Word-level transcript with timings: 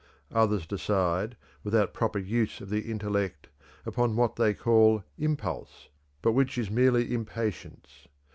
Others 0.31 0.65
decide, 0.65 1.37
without 1.63 1.93
proper 1.93 2.17
use 2.17 2.59
of 2.59 2.71
the 2.71 2.89
intellect, 2.89 3.49
upon 3.85 4.15
what 4.15 4.35
they 4.35 4.51
call 4.55 5.03
"impulse," 5.19 5.89
but 6.23 6.31
which 6.31 6.57
is 6.57 6.71
merely 6.71 7.13
impatience. 7.13 8.07